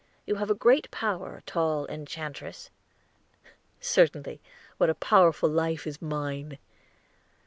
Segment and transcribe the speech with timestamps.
[0.25, 2.71] You have a great power, tall enchantress."
[3.79, 4.41] "Certainly.
[4.77, 6.57] What a powerful life is mine!"